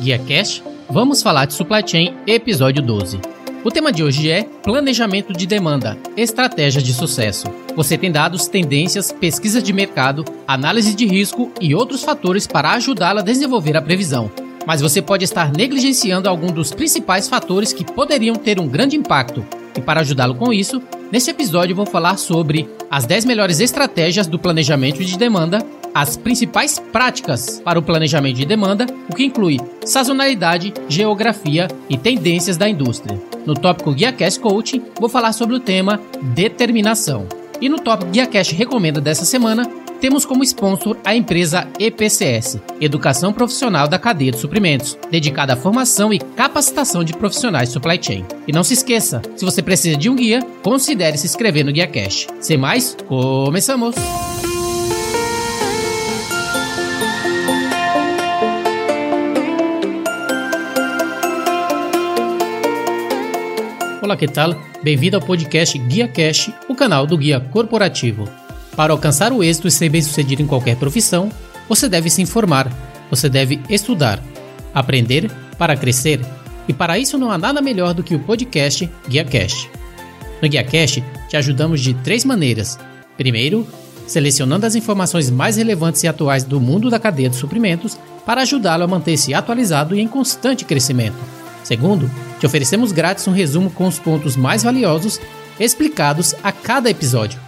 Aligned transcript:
Guia 0.00 0.18
Cash, 0.18 0.62
vamos 0.88 1.22
falar 1.22 1.44
de 1.44 1.52
Supply 1.52 1.82
Chain, 1.86 2.14
episódio 2.26 2.82
12. 2.82 3.20
O 3.62 3.70
tema 3.70 3.92
de 3.92 4.02
hoje 4.02 4.30
é 4.30 4.44
Planejamento 4.44 5.34
de 5.34 5.46
Demanda, 5.46 5.98
Estratégia 6.16 6.80
de 6.80 6.94
Sucesso. 6.94 7.46
Você 7.76 7.98
tem 7.98 8.10
dados, 8.10 8.48
tendências, 8.48 9.12
pesquisas 9.12 9.62
de 9.62 9.74
mercado, 9.74 10.24
análise 10.48 10.94
de 10.94 11.04
risco 11.04 11.52
e 11.60 11.74
outros 11.74 12.02
fatores 12.02 12.46
para 12.46 12.72
ajudá-la 12.72 13.20
a 13.20 13.24
desenvolver 13.24 13.76
a 13.76 13.82
previsão. 13.82 14.30
Mas 14.66 14.80
você 14.80 15.02
pode 15.02 15.24
estar 15.24 15.52
negligenciando 15.52 16.30
algum 16.30 16.50
dos 16.50 16.72
principais 16.72 17.28
fatores 17.28 17.70
que 17.70 17.84
poderiam 17.84 18.36
ter 18.36 18.58
um 18.58 18.66
grande 18.66 18.96
impacto. 18.96 19.44
E 19.76 19.82
para 19.82 20.00
ajudá-lo 20.00 20.34
com 20.34 20.50
isso, 20.50 20.80
nesse 21.12 21.30
episódio 21.30 21.76
vou 21.76 21.84
falar 21.84 22.16
sobre 22.16 22.66
as 22.90 23.04
10 23.04 23.26
melhores 23.26 23.60
estratégias 23.60 24.26
do 24.26 24.38
planejamento 24.38 25.04
de 25.04 25.18
demanda 25.18 25.62
as 25.94 26.16
principais 26.16 26.78
práticas 26.78 27.60
para 27.64 27.78
o 27.78 27.82
planejamento 27.82 28.36
de 28.36 28.44
demanda, 28.44 28.86
o 29.08 29.14
que 29.14 29.24
inclui 29.24 29.58
sazonalidade, 29.84 30.72
geografia 30.88 31.68
e 31.88 31.96
tendências 31.96 32.56
da 32.56 32.68
indústria. 32.68 33.20
No 33.46 33.54
tópico 33.54 33.92
Guia 33.92 34.12
Cash 34.12 34.38
Coaching, 34.38 34.82
vou 34.98 35.08
falar 35.08 35.32
sobre 35.32 35.56
o 35.56 35.60
tema 35.60 36.00
determinação. 36.34 37.26
E 37.60 37.68
no 37.68 37.78
tópico 37.78 38.10
Guia 38.10 38.26
Cash 38.26 38.50
Recomenda 38.52 39.00
dessa 39.00 39.24
semana, 39.24 39.68
temos 40.00 40.24
como 40.24 40.42
sponsor 40.42 40.96
a 41.04 41.14
empresa 41.14 41.68
EPCS, 41.78 42.58
Educação 42.80 43.32
Profissional 43.32 43.86
da 43.86 43.98
Cadeia 43.98 44.32
de 44.32 44.38
Suprimentos, 44.38 44.98
dedicada 45.10 45.52
à 45.52 45.56
formação 45.56 46.12
e 46.12 46.18
capacitação 46.18 47.04
de 47.04 47.12
profissionais 47.12 47.68
supply 47.68 47.98
chain. 48.02 48.24
E 48.48 48.52
não 48.52 48.64
se 48.64 48.72
esqueça, 48.72 49.20
se 49.36 49.44
você 49.44 49.62
precisa 49.62 49.98
de 49.98 50.08
um 50.08 50.16
guia, 50.16 50.40
considere 50.62 51.18
se 51.18 51.26
inscrever 51.26 51.64
no 51.64 51.72
Guia 51.72 51.86
Cash. 51.86 52.26
Sem 52.40 52.56
mais, 52.56 52.96
começamos! 53.06 53.94
Olá, 64.02 64.16
que 64.16 64.26
tal? 64.26 64.56
Bem-vindo 64.82 65.16
ao 65.16 65.22
podcast 65.22 65.76
Guia 65.76 66.08
Cash, 66.08 66.50
o 66.66 66.74
canal 66.74 67.06
do 67.06 67.18
Guia 67.18 67.38
Corporativo. 67.38 68.26
Para 68.74 68.94
alcançar 68.94 69.30
o 69.30 69.44
êxito 69.44 69.68
e 69.68 69.70
ser 69.70 69.90
bem-sucedido 69.90 70.40
em 70.40 70.46
qualquer 70.46 70.76
profissão, 70.76 71.30
você 71.68 71.86
deve 71.86 72.08
se 72.08 72.22
informar, 72.22 72.72
você 73.10 73.28
deve 73.28 73.60
estudar, 73.68 74.18
aprender 74.72 75.30
para 75.58 75.76
crescer, 75.76 76.18
e 76.66 76.72
para 76.72 76.98
isso 76.98 77.18
não 77.18 77.30
há 77.30 77.36
nada 77.36 77.60
melhor 77.60 77.92
do 77.92 78.02
que 78.02 78.14
o 78.14 78.20
podcast 78.20 78.88
Guia 79.06 79.22
Cash. 79.22 79.68
No 80.40 80.48
Guia 80.48 80.64
Cash, 80.64 81.02
te 81.28 81.36
ajudamos 81.36 81.82
de 81.82 81.92
três 81.92 82.24
maneiras. 82.24 82.78
Primeiro, 83.18 83.68
selecionando 84.06 84.64
as 84.64 84.74
informações 84.74 85.28
mais 85.28 85.58
relevantes 85.58 86.02
e 86.04 86.08
atuais 86.08 86.42
do 86.42 86.58
mundo 86.58 86.88
da 86.88 86.98
cadeia 86.98 87.28
de 87.28 87.36
suprimentos 87.36 87.98
para 88.24 88.40
ajudá-lo 88.40 88.84
a 88.84 88.88
manter-se 88.88 89.34
atualizado 89.34 89.94
e 89.94 90.00
em 90.00 90.08
constante 90.08 90.64
crescimento. 90.64 91.39
Segundo, 91.62 92.10
te 92.38 92.46
oferecemos 92.46 92.92
grátis 92.92 93.26
um 93.28 93.32
resumo 93.32 93.70
com 93.70 93.86
os 93.86 93.98
pontos 93.98 94.36
mais 94.36 94.62
valiosos 94.62 95.20
explicados 95.58 96.34
a 96.42 96.50
cada 96.50 96.90
episódio. 96.90 97.38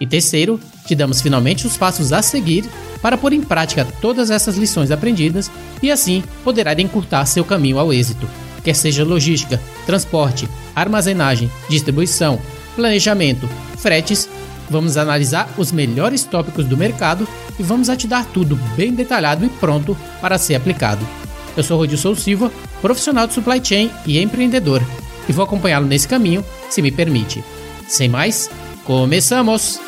E 0.00 0.06
terceiro, 0.06 0.60
te 0.84 0.94
damos 0.94 1.20
finalmente 1.20 1.66
os 1.66 1.76
passos 1.76 2.12
a 2.12 2.22
seguir 2.22 2.64
para 3.00 3.16
pôr 3.16 3.32
em 3.32 3.40
prática 3.40 3.86
todas 4.00 4.30
essas 4.30 4.56
lições 4.56 4.90
aprendidas 4.90 5.50
e 5.82 5.90
assim 5.90 6.22
poderá 6.44 6.72
encurtar 6.80 7.24
seu 7.26 7.44
caminho 7.44 7.78
ao 7.78 7.92
êxito, 7.92 8.28
quer 8.62 8.74
seja 8.74 9.04
logística, 9.04 9.60
transporte, 9.86 10.48
armazenagem, 10.74 11.50
distribuição, 11.68 12.38
planejamento, 12.74 13.48
fretes. 13.78 14.28
Vamos 14.70 14.96
analisar 14.96 15.52
os 15.58 15.70
melhores 15.70 16.24
tópicos 16.24 16.64
do 16.64 16.76
mercado 16.76 17.28
e 17.58 17.62
vamos 17.62 17.88
a 17.88 17.96
te 17.96 18.06
dar 18.06 18.24
tudo 18.26 18.56
bem 18.76 18.92
detalhado 18.92 19.44
e 19.44 19.48
pronto 19.48 19.96
para 20.20 20.38
ser 20.38 20.54
aplicado. 20.54 21.06
Eu 21.56 21.62
sou 21.62 21.76
Rodilson 21.76 22.14
Silva, 22.14 22.50
profissional 22.80 23.26
de 23.26 23.34
supply 23.34 23.60
chain 23.62 23.90
e 24.06 24.20
empreendedor, 24.20 24.82
e 25.28 25.32
vou 25.32 25.44
acompanhá-lo 25.44 25.86
nesse 25.86 26.08
caminho, 26.08 26.44
se 26.70 26.80
me 26.80 26.90
permite. 26.90 27.44
Sem 27.86 28.08
mais, 28.08 28.50
começamos! 28.84 29.78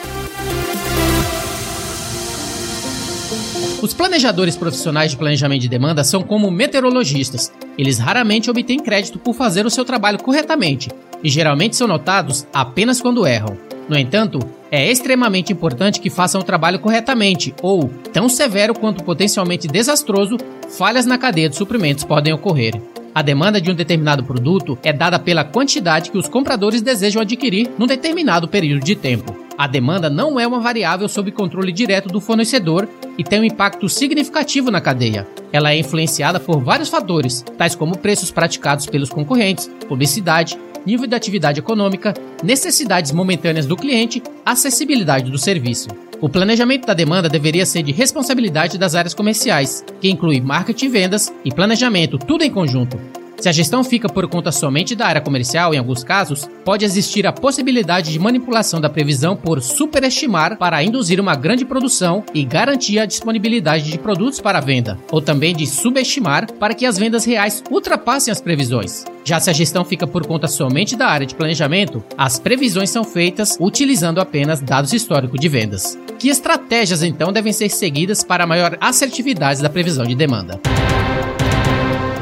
Os 3.80 3.92
planejadores 3.92 4.56
profissionais 4.56 5.10
de 5.10 5.16
planejamento 5.16 5.60
de 5.60 5.69
demanda 5.69 6.02
são 6.04 6.22
como 6.22 6.50
meteorologistas. 6.50 7.52
Eles 7.76 7.98
raramente 7.98 8.50
obtêm 8.50 8.78
crédito 8.78 9.19
por 9.19 9.34
fazer 9.34 9.66
o 9.66 9.70
seu 9.70 9.84
trabalho 9.84 10.22
corretamente 10.22 10.88
e 11.22 11.28
geralmente 11.28 11.76
são 11.76 11.86
notados 11.86 12.46
apenas 12.52 13.00
quando 13.00 13.26
erram. 13.26 13.58
No 13.88 13.98
entanto, 13.98 14.38
é 14.70 14.90
extremamente 14.90 15.52
importante 15.52 16.00
que 16.00 16.10
façam 16.10 16.40
o 16.40 16.44
trabalho 16.44 16.78
corretamente 16.78 17.54
ou, 17.62 17.88
tão 18.12 18.28
severo 18.28 18.74
quanto 18.74 19.04
potencialmente 19.04 19.68
desastroso, 19.68 20.38
falhas 20.76 21.06
na 21.06 21.18
cadeia 21.18 21.48
de 21.48 21.56
suprimentos 21.56 22.04
podem 22.04 22.32
ocorrer. 22.32 22.80
A 23.14 23.22
demanda 23.22 23.60
de 23.60 23.70
um 23.70 23.74
determinado 23.74 24.24
produto 24.24 24.76
é 24.82 24.92
dada 24.92 25.20
pela 25.20 25.44
quantidade 25.44 26.10
que 26.10 26.18
os 26.18 26.26
compradores 26.26 26.82
desejam 26.82 27.22
adquirir 27.22 27.70
num 27.78 27.86
determinado 27.86 28.48
período 28.48 28.84
de 28.84 28.96
tempo. 28.96 29.36
A 29.56 29.68
demanda 29.68 30.10
não 30.10 30.40
é 30.40 30.44
uma 30.44 30.58
variável 30.58 31.08
sob 31.08 31.30
controle 31.30 31.70
direto 31.70 32.08
do 32.08 32.20
fornecedor 32.20 32.88
e 33.16 33.22
tem 33.22 33.38
um 33.38 33.44
impacto 33.44 33.88
significativo 33.88 34.68
na 34.68 34.80
cadeia. 34.80 35.28
Ela 35.52 35.70
é 35.70 35.78
influenciada 35.78 36.40
por 36.40 36.58
vários 36.58 36.88
fatores, 36.88 37.44
tais 37.56 37.76
como 37.76 37.96
preços 37.96 38.32
praticados 38.32 38.86
pelos 38.86 39.10
concorrentes, 39.10 39.70
publicidade, 39.86 40.58
nível 40.86 41.06
de 41.06 41.14
atividade 41.14 41.60
econômica, 41.60 42.14
necessidades 42.42 43.12
momentâneas 43.12 43.66
do 43.66 43.76
cliente, 43.76 44.22
acessibilidade 44.44 45.30
do 45.30 45.38
serviço. 45.38 45.88
O 46.20 46.28
planejamento 46.28 46.86
da 46.86 46.94
demanda 46.94 47.28
deveria 47.28 47.66
ser 47.66 47.82
de 47.82 47.92
responsabilidade 47.92 48.78
das 48.78 48.94
áreas 48.94 49.14
comerciais, 49.14 49.84
que 50.00 50.08
inclui 50.08 50.40
marketing 50.40 50.86
e 50.86 50.88
vendas 50.88 51.32
e 51.44 51.52
planejamento, 51.52 52.18
tudo 52.18 52.44
em 52.44 52.50
conjunto. 52.50 53.23
Se 53.44 53.49
a 53.50 53.53
gestão 53.53 53.84
fica 53.84 54.09
por 54.09 54.27
conta 54.27 54.50
somente 54.50 54.97
da 54.97 55.06
área 55.06 55.21
comercial, 55.21 55.75
em 55.75 55.77
alguns 55.77 56.03
casos, 56.03 56.49
pode 56.65 56.82
existir 56.82 57.27
a 57.27 57.32
possibilidade 57.32 58.10
de 58.10 58.19
manipulação 58.19 58.81
da 58.81 58.88
previsão 58.88 59.37
por 59.37 59.60
superestimar 59.60 60.56
para 60.56 60.82
induzir 60.82 61.21
uma 61.21 61.37
grande 61.37 61.62
produção 61.62 62.25
e 62.32 62.43
garantir 62.43 62.99
a 62.99 63.05
disponibilidade 63.05 63.91
de 63.91 63.99
produtos 63.99 64.41
para 64.41 64.60
venda, 64.60 64.99
ou 65.12 65.21
também 65.21 65.55
de 65.55 65.66
subestimar 65.66 66.50
para 66.55 66.72
que 66.72 66.87
as 66.87 66.97
vendas 66.97 67.27
reais 67.27 67.62
ultrapassem 67.71 68.32
as 68.32 68.41
previsões. 68.41 69.05
Já 69.27 69.38
se 69.38 69.50
a 69.50 69.53
gestão 69.53 69.84
fica 69.84 70.06
por 70.06 70.26
conta 70.26 70.49
somente 70.49 70.97
da 70.97 71.09
área 71.09 71.26
de 71.26 71.34
planejamento, 71.34 72.03
as 72.16 72.38
previsões 72.38 72.88
são 72.88 73.05
feitas 73.05 73.59
utilizando 73.61 74.22
apenas 74.22 74.62
dados 74.62 74.94
históricos 74.94 75.38
de 75.38 75.50
vendas. 75.50 75.99
Que 76.19 76.31
estratégias 76.31 77.03
então 77.03 77.31
devem 77.31 77.53
ser 77.53 77.69
seguidas 77.69 78.25
para 78.25 78.47
maior 78.47 78.78
assertividade 78.81 79.61
da 79.61 79.69
previsão 79.69 80.06
de 80.06 80.15
demanda? 80.15 80.59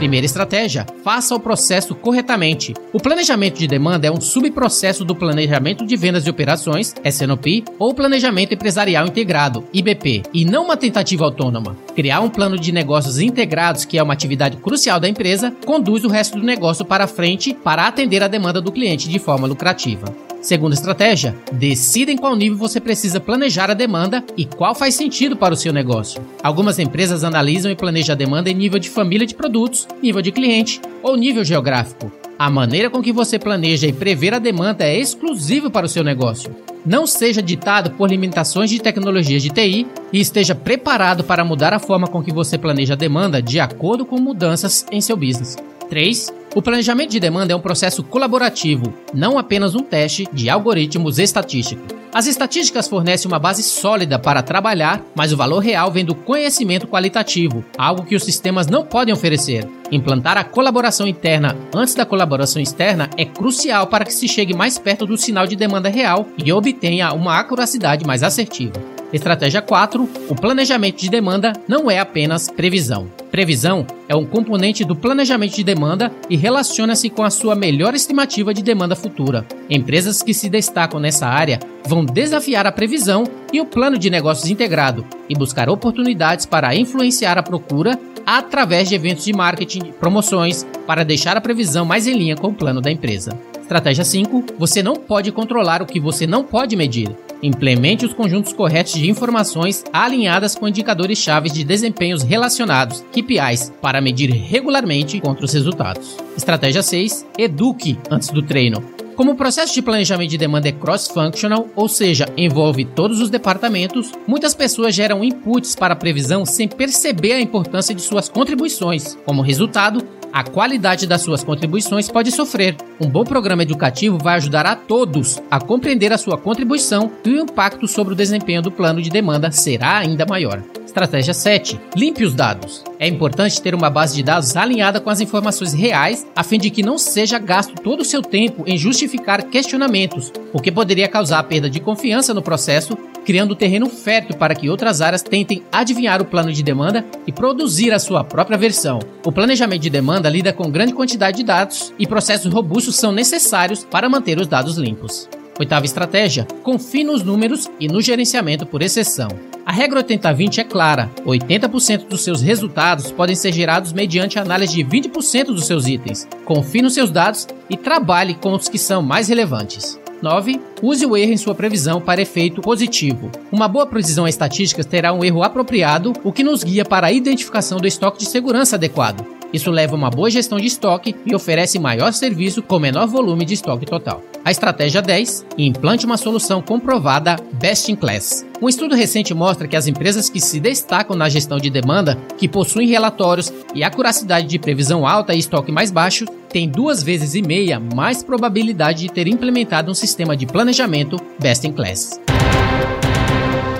Primeira 0.02 0.26
estratégia: 0.26 0.84
faça 1.04 1.32
o 1.32 1.38
processo 1.38 1.94
corretamente. 1.94 2.74
O 2.92 2.98
planejamento 2.98 3.56
de 3.56 3.68
demanda 3.68 4.04
é 4.04 4.10
um 4.10 4.20
subprocesso 4.20 5.04
do 5.04 5.14
planejamento 5.14 5.86
de 5.86 5.94
vendas 5.94 6.24
de 6.24 6.30
operações, 6.30 6.92
SNOP, 7.04 7.62
ou 7.78 7.94
planejamento 7.94 8.52
empresarial 8.52 9.06
integrado, 9.06 9.62
IBP, 9.72 10.24
e 10.34 10.44
não 10.44 10.64
uma 10.64 10.76
tentativa 10.76 11.24
autônoma. 11.24 11.76
Criar 11.94 12.20
um 12.20 12.28
plano 12.28 12.58
de 12.58 12.72
negócios 12.72 13.20
integrados, 13.20 13.84
que 13.84 13.96
é 13.96 14.02
uma 14.02 14.12
atividade 14.12 14.56
crucial 14.56 14.98
da 14.98 15.08
empresa, 15.08 15.54
conduz 15.64 16.02
o 16.02 16.08
resto 16.08 16.36
do 16.36 16.44
negócio 16.44 16.84
para 16.84 17.06
frente 17.06 17.54
para 17.54 17.86
atender 17.86 18.24
a 18.24 18.28
demanda 18.28 18.60
do 18.60 18.72
cliente 18.72 19.08
de 19.08 19.20
forma 19.20 19.46
lucrativa. 19.46 20.31
Segunda 20.42 20.74
estratégia: 20.74 21.36
decida 21.52 22.10
em 22.10 22.16
qual 22.16 22.34
nível 22.34 22.58
você 22.58 22.80
precisa 22.80 23.20
planejar 23.20 23.70
a 23.70 23.74
demanda 23.74 24.24
e 24.36 24.44
qual 24.44 24.74
faz 24.74 24.96
sentido 24.96 25.36
para 25.36 25.54
o 25.54 25.56
seu 25.56 25.72
negócio. 25.72 26.20
Algumas 26.42 26.80
empresas 26.80 27.22
analisam 27.22 27.70
e 27.70 27.76
planejam 27.76 28.12
a 28.12 28.16
demanda 28.16 28.50
em 28.50 28.54
nível 28.54 28.80
de 28.80 28.90
família 28.90 29.26
de 29.26 29.36
produtos, 29.36 29.86
nível 30.02 30.20
de 30.20 30.32
cliente 30.32 30.80
ou 31.00 31.16
nível 31.16 31.44
geográfico. 31.44 32.10
A 32.36 32.50
maneira 32.50 32.90
com 32.90 33.00
que 33.00 33.12
você 33.12 33.38
planeja 33.38 33.86
e 33.86 33.92
prever 33.92 34.34
a 34.34 34.40
demanda 34.40 34.84
é 34.84 34.98
exclusiva 34.98 35.70
para 35.70 35.86
o 35.86 35.88
seu 35.88 36.02
negócio. 36.02 36.52
Não 36.84 37.06
seja 37.06 37.40
ditado 37.40 37.92
por 37.92 38.10
limitações 38.10 38.68
de 38.68 38.80
tecnologias 38.80 39.44
de 39.44 39.50
TI 39.50 39.86
e 40.12 40.18
esteja 40.18 40.52
preparado 40.52 41.22
para 41.22 41.44
mudar 41.44 41.72
a 41.72 41.78
forma 41.78 42.08
com 42.08 42.20
que 42.20 42.32
você 42.32 42.58
planeja 42.58 42.94
a 42.94 42.96
demanda 42.96 43.40
de 43.40 43.60
acordo 43.60 44.04
com 44.04 44.18
mudanças 44.20 44.84
em 44.90 45.00
seu 45.00 45.16
business. 45.16 45.56
3. 45.84 46.32
O 46.54 46.60
planejamento 46.60 47.10
de 47.10 47.20
demanda 47.20 47.52
é 47.52 47.56
um 47.56 47.60
processo 47.60 48.02
colaborativo, 48.02 48.92
não 49.14 49.38
apenas 49.38 49.74
um 49.74 49.82
teste 49.82 50.28
de 50.32 50.50
algoritmos 50.50 51.18
estatísticos. 51.18 52.02
As 52.14 52.26
estatísticas 52.26 52.88
fornecem 52.88 53.26
uma 53.26 53.38
base 53.38 53.62
sólida 53.62 54.18
para 54.18 54.42
trabalhar, 54.42 55.02
mas 55.14 55.32
o 55.32 55.36
valor 55.36 55.60
real 55.60 55.90
vem 55.90 56.04
do 56.04 56.14
conhecimento 56.14 56.86
qualitativo, 56.86 57.64
algo 57.78 58.04
que 58.04 58.14
os 58.14 58.22
sistemas 58.22 58.66
não 58.66 58.84
podem 58.84 59.14
oferecer. 59.14 59.66
Implantar 59.90 60.36
a 60.36 60.44
colaboração 60.44 61.06
interna 61.06 61.56
antes 61.74 61.94
da 61.94 62.04
colaboração 62.04 62.60
externa 62.60 63.08
é 63.16 63.24
crucial 63.24 63.86
para 63.86 64.04
que 64.04 64.12
se 64.12 64.28
chegue 64.28 64.54
mais 64.54 64.78
perto 64.78 65.06
do 65.06 65.16
sinal 65.16 65.46
de 65.46 65.56
demanda 65.56 65.88
real 65.88 66.26
e 66.36 66.52
obtenha 66.52 67.14
uma 67.14 67.38
acuracidade 67.38 68.04
mais 68.04 68.22
assertiva. 68.22 68.74
Estratégia 69.10 69.62
4: 69.62 70.06
o 70.28 70.34
planejamento 70.34 71.00
de 71.00 71.08
demanda 71.08 71.54
não 71.66 71.90
é 71.90 71.98
apenas 71.98 72.50
previsão. 72.50 73.08
Previsão 73.32 73.86
é 74.06 74.14
um 74.14 74.26
componente 74.26 74.84
do 74.84 74.94
planejamento 74.94 75.56
de 75.56 75.64
demanda 75.64 76.12
e 76.28 76.36
relaciona-se 76.36 77.08
com 77.08 77.24
a 77.24 77.30
sua 77.30 77.54
melhor 77.54 77.94
estimativa 77.94 78.52
de 78.52 78.62
demanda 78.62 78.94
futura. 78.94 79.46
Empresas 79.70 80.22
que 80.22 80.34
se 80.34 80.50
destacam 80.50 81.00
nessa 81.00 81.26
área 81.26 81.58
vão 81.86 82.04
desafiar 82.04 82.66
a 82.66 82.70
previsão 82.70 83.24
e 83.50 83.58
o 83.58 83.64
plano 83.64 83.96
de 83.96 84.10
negócios 84.10 84.50
integrado 84.50 85.06
e 85.30 85.34
buscar 85.34 85.70
oportunidades 85.70 86.44
para 86.44 86.76
influenciar 86.76 87.38
a 87.38 87.42
procura, 87.42 87.98
através 88.26 88.90
de 88.90 88.96
eventos 88.96 89.24
de 89.24 89.32
marketing, 89.32 89.94
promoções, 89.98 90.66
para 90.86 91.02
deixar 91.02 91.34
a 91.34 91.40
previsão 91.40 91.86
mais 91.86 92.06
em 92.06 92.12
linha 92.12 92.36
com 92.36 92.48
o 92.48 92.54
plano 92.54 92.82
da 92.82 92.90
empresa. 92.90 93.30
Estratégia 93.58 94.04
5. 94.04 94.44
Você 94.58 94.82
não 94.82 94.94
pode 94.94 95.32
controlar 95.32 95.80
o 95.80 95.86
que 95.86 95.98
você 95.98 96.26
não 96.26 96.44
pode 96.44 96.76
medir. 96.76 97.08
Implemente 97.42 98.06
os 98.06 98.12
conjuntos 98.12 98.52
corretos 98.52 98.92
de 98.92 99.10
informações 99.10 99.82
alinhadas 99.92 100.54
com 100.54 100.68
indicadores 100.68 101.18
chaves 101.18 101.52
de 101.52 101.64
desempenhos 101.64 102.22
relacionados, 102.22 103.04
KPIs, 103.12 103.72
para 103.82 104.00
medir 104.00 104.30
regularmente 104.30 105.20
contra 105.20 105.44
os 105.44 105.52
resultados. 105.52 106.16
Estratégia 106.36 106.82
6. 106.82 107.26
Eduque 107.36 107.98
antes 108.08 108.30
do 108.30 108.42
treino. 108.42 108.80
Como 109.16 109.32
o 109.32 109.36
processo 109.36 109.74
de 109.74 109.82
planejamento 109.82 110.30
de 110.30 110.38
demanda 110.38 110.68
é 110.68 110.72
cross-functional, 110.72 111.68
ou 111.76 111.88
seja, 111.88 112.26
envolve 112.36 112.84
todos 112.84 113.20
os 113.20 113.28
departamentos, 113.28 114.10
muitas 114.26 114.54
pessoas 114.54 114.94
geram 114.94 115.22
inputs 115.22 115.74
para 115.74 115.92
a 115.92 115.96
previsão 115.96 116.46
sem 116.46 116.66
perceber 116.66 117.32
a 117.32 117.40
importância 117.40 117.94
de 117.94 118.00
suas 118.00 118.28
contribuições. 118.28 119.18
Como 119.26 119.42
resultado, 119.42 120.02
a 120.32 120.42
qualidade 120.42 121.06
das 121.06 121.22
suas 121.22 121.44
contribuições 121.44 122.08
pode 122.08 122.32
sofrer. 122.32 122.76
Um 123.00 123.08
bom 123.08 123.24
programa 123.24 123.62
educativo 123.62 124.18
vai 124.18 124.36
ajudar 124.36 124.66
a 124.66 124.74
todos 124.74 125.40
a 125.50 125.60
compreender 125.60 126.12
a 126.12 126.18
sua 126.18 126.38
contribuição 126.38 127.10
e 127.24 127.30
o 127.30 127.40
impacto 127.40 127.86
sobre 127.86 128.14
o 128.14 128.16
desempenho 128.16 128.62
do 128.62 128.72
plano 128.72 129.02
de 129.02 129.10
demanda 129.10 129.50
será 129.50 129.98
ainda 129.98 130.24
maior. 130.24 130.62
Estratégia 130.84 131.32
7. 131.32 131.80
Limpe 131.96 132.22
os 132.22 132.34
dados. 132.34 132.84
É 132.98 133.08
importante 133.08 133.60
ter 133.62 133.74
uma 133.74 133.88
base 133.88 134.14
de 134.14 134.22
dados 134.22 134.56
alinhada 134.56 135.00
com 135.00 135.08
as 135.08 135.20
informações 135.20 135.72
reais, 135.72 136.26
a 136.36 136.42
fim 136.44 136.58
de 136.58 136.68
que 136.68 136.82
não 136.82 136.98
seja 136.98 137.38
gasto 137.38 137.74
todo 137.74 138.00
o 138.00 138.04
seu 138.04 138.20
tempo 138.20 138.62
em 138.66 138.76
justificar 138.76 139.42
questionamentos, 139.44 140.30
o 140.52 140.60
que 140.60 140.70
poderia 140.70 141.08
causar 141.08 141.42
perda 141.44 141.70
de 141.70 141.80
confiança 141.80 142.34
no 142.34 142.42
processo 142.42 142.96
criando 143.24 143.56
terreno 143.56 143.88
fértil 143.88 144.36
para 144.36 144.54
que 144.54 144.68
outras 144.68 145.00
áreas 145.00 145.22
tentem 145.22 145.62
adivinhar 145.70 146.20
o 146.20 146.26
plano 146.26 146.52
de 146.52 146.62
demanda 146.62 147.04
e 147.26 147.32
produzir 147.32 147.92
a 147.92 147.98
sua 147.98 148.24
própria 148.24 148.58
versão. 148.58 148.98
O 149.24 149.32
planejamento 149.32 149.82
de 149.82 149.90
demanda 149.90 150.28
lida 150.28 150.52
com 150.52 150.70
grande 150.70 150.92
quantidade 150.92 151.38
de 151.38 151.44
dados 151.44 151.92
e 151.98 152.06
processos 152.06 152.52
robustos 152.52 152.96
são 152.96 153.12
necessários 153.12 153.84
para 153.84 154.08
manter 154.08 154.38
os 154.38 154.46
dados 154.46 154.76
limpos. 154.76 155.28
Oitava 155.58 155.84
estratégia: 155.84 156.46
confie 156.62 157.04
nos 157.04 157.22
números 157.22 157.70
e 157.78 157.86
no 157.86 158.00
gerenciamento 158.00 158.66
por 158.66 158.82
exceção. 158.82 159.28
A 159.64 159.72
regra 159.72 160.02
80-20 160.02 160.58
é 160.58 160.64
clara: 160.64 161.10
80% 161.24 162.08
dos 162.08 162.22
seus 162.22 162.42
resultados 162.42 163.12
podem 163.12 163.36
ser 163.36 163.52
gerados 163.52 163.92
mediante 163.92 164.38
análise 164.38 164.74
de 164.74 164.84
20% 164.84 165.46
dos 165.46 165.66
seus 165.66 165.86
itens. 165.86 166.26
Confie 166.44 166.82
nos 166.82 166.94
seus 166.94 167.10
dados 167.10 167.46
e 167.70 167.76
trabalhe 167.76 168.34
com 168.34 168.52
os 168.52 168.68
que 168.68 168.78
são 168.78 169.02
mais 169.02 169.28
relevantes. 169.28 170.01
9. 170.22 170.60
Use 170.82 171.04
o 171.04 171.16
erro 171.16 171.32
em 171.32 171.36
sua 171.36 171.54
previsão 171.54 172.00
para 172.00 172.22
efeito 172.22 172.60
positivo. 172.60 173.30
Uma 173.50 173.68
boa 173.68 173.86
previsão 173.86 174.26
estatística 174.26 174.84
terá 174.84 175.12
um 175.12 175.24
erro 175.24 175.42
apropriado, 175.42 176.12
o 176.22 176.32
que 176.32 176.44
nos 176.44 176.62
guia 176.62 176.84
para 176.84 177.08
a 177.08 177.12
identificação 177.12 177.78
do 177.78 177.86
estoque 177.86 178.18
de 178.18 178.26
segurança 178.26 178.76
adequado. 178.76 179.26
Isso 179.52 179.70
leva 179.70 179.94
a 179.94 179.98
uma 179.98 180.08
boa 180.08 180.30
gestão 180.30 180.58
de 180.58 180.66
estoque 180.66 181.14
e 181.26 181.34
oferece 181.34 181.78
maior 181.78 182.12
serviço 182.12 182.62
com 182.62 182.78
menor 182.78 183.06
volume 183.06 183.44
de 183.44 183.54
estoque 183.54 183.84
total. 183.84 184.22
A 184.44 184.50
estratégia 184.50 185.02
10: 185.02 185.46
implante 185.58 186.06
uma 186.06 186.16
solução 186.16 186.62
comprovada 186.62 187.36
best 187.52 187.92
in 187.92 187.96
class. 187.96 188.46
Um 188.60 188.68
estudo 188.68 188.94
recente 188.94 189.34
mostra 189.34 189.68
que 189.68 189.76
as 189.76 189.86
empresas 189.86 190.30
que 190.30 190.40
se 190.40 190.58
destacam 190.58 191.14
na 191.14 191.28
gestão 191.28 191.58
de 191.58 191.68
demanda, 191.68 192.16
que 192.38 192.48
possuem 192.48 192.88
relatórios 192.88 193.52
e 193.74 193.84
acuracidade 193.84 194.46
de 194.46 194.58
previsão 194.58 195.06
alta 195.06 195.34
e 195.34 195.38
estoque 195.38 195.70
mais 195.70 195.90
baixo, 195.90 196.24
têm 196.52 196.68
duas 196.68 197.02
vezes 197.02 197.34
e 197.34 197.42
meia 197.42 197.80
mais 197.80 198.22
probabilidade 198.22 199.06
de 199.06 199.12
ter 199.12 199.26
implementado 199.26 199.90
um 199.90 199.94
sistema 199.94 200.36
de 200.36 200.46
planejamento 200.46 201.16
best 201.40 201.66
in 201.66 201.72
class. 201.72 202.20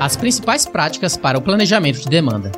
As 0.00 0.16
principais 0.16 0.66
práticas 0.66 1.16
para 1.16 1.38
o 1.38 1.42
planejamento 1.42 2.00
de 2.00 2.08
demanda. 2.08 2.50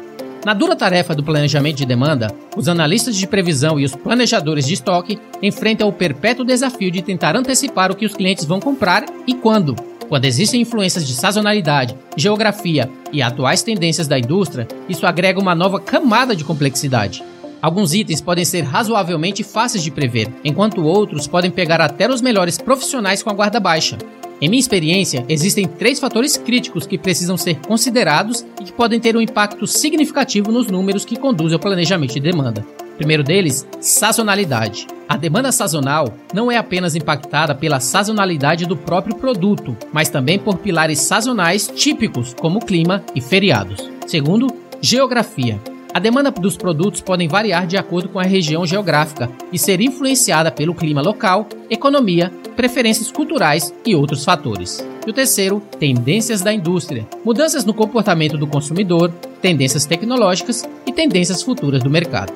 Na 0.46 0.54
dura 0.54 0.76
tarefa 0.76 1.14
do 1.14 1.24
planejamento 1.24 1.76
de 1.76 1.86
demanda, 1.86 2.30
os 2.56 2.68
analistas 2.68 3.16
de 3.16 3.26
previsão 3.26 3.80
e 3.80 3.84
os 3.84 3.96
planejadores 3.96 4.66
de 4.66 4.74
estoque 4.74 5.18
enfrentam 5.42 5.88
o 5.88 5.92
perpétuo 5.92 6.44
desafio 6.44 6.90
de 6.90 7.02
tentar 7.02 7.34
antecipar 7.34 7.90
o 7.90 7.96
que 7.96 8.06
os 8.06 8.14
clientes 8.14 8.44
vão 8.44 8.60
comprar 8.60 9.04
e 9.26 9.34
quando. 9.34 9.74
Quando 10.08 10.26
existem 10.26 10.60
influências 10.60 11.06
de 11.06 11.14
sazonalidade, 11.14 11.96
geografia 12.16 12.90
e 13.10 13.22
atuais 13.22 13.62
tendências 13.62 14.06
da 14.06 14.18
indústria, 14.18 14.68
isso 14.86 15.06
agrega 15.06 15.40
uma 15.40 15.54
nova 15.54 15.80
camada 15.80 16.36
de 16.36 16.44
complexidade. 16.44 17.24
Alguns 17.64 17.94
itens 17.94 18.20
podem 18.20 18.44
ser 18.44 18.60
razoavelmente 18.60 19.42
fáceis 19.42 19.82
de 19.82 19.90
prever, 19.90 20.30
enquanto 20.44 20.84
outros 20.84 21.26
podem 21.26 21.50
pegar 21.50 21.80
até 21.80 22.06
os 22.06 22.20
melhores 22.20 22.58
profissionais 22.58 23.22
com 23.22 23.30
a 23.30 23.32
guarda 23.32 23.58
baixa. 23.58 23.96
Em 24.38 24.50
minha 24.50 24.60
experiência, 24.60 25.24
existem 25.30 25.66
três 25.66 25.98
fatores 25.98 26.36
críticos 26.36 26.86
que 26.86 26.98
precisam 26.98 27.38
ser 27.38 27.58
considerados 27.60 28.44
e 28.60 28.64
que 28.64 28.72
podem 28.74 29.00
ter 29.00 29.16
um 29.16 29.20
impacto 29.20 29.66
significativo 29.66 30.52
nos 30.52 30.66
números 30.66 31.06
que 31.06 31.18
conduzem 31.18 31.54
ao 31.54 31.58
planejamento 31.58 32.12
de 32.12 32.20
demanda. 32.20 32.66
primeiro 32.98 33.24
deles, 33.24 33.66
sazonalidade. 33.80 34.86
A 35.08 35.16
demanda 35.16 35.50
sazonal 35.50 36.12
não 36.34 36.52
é 36.52 36.58
apenas 36.58 36.94
impactada 36.94 37.54
pela 37.54 37.80
sazonalidade 37.80 38.66
do 38.66 38.76
próprio 38.76 39.16
produto, 39.16 39.74
mas 39.90 40.10
também 40.10 40.38
por 40.38 40.58
pilares 40.58 40.98
sazonais 40.98 41.66
típicos, 41.74 42.34
como 42.38 42.60
clima 42.60 43.02
e 43.14 43.22
feriados. 43.22 43.90
Segundo, 44.06 44.48
geografia. 44.82 45.58
A 45.94 46.00
demanda 46.00 46.28
dos 46.28 46.56
produtos 46.56 47.00
podem 47.00 47.28
variar 47.28 47.68
de 47.68 47.76
acordo 47.76 48.08
com 48.08 48.18
a 48.18 48.24
região 48.24 48.66
geográfica 48.66 49.30
e 49.52 49.56
ser 49.56 49.80
influenciada 49.80 50.50
pelo 50.50 50.74
clima 50.74 51.00
local, 51.00 51.48
economia, 51.70 52.32
preferências 52.56 53.12
culturais 53.12 53.72
e 53.86 53.94
outros 53.94 54.24
fatores. 54.24 54.84
E 55.06 55.10
o 55.10 55.12
terceiro, 55.12 55.62
tendências 55.78 56.42
da 56.42 56.52
indústria, 56.52 57.06
mudanças 57.24 57.64
no 57.64 57.72
comportamento 57.72 58.36
do 58.36 58.44
consumidor, 58.44 59.12
tendências 59.40 59.86
tecnológicas 59.86 60.68
e 60.84 60.92
tendências 60.92 61.44
futuras 61.44 61.80
do 61.80 61.88
mercado. 61.88 62.32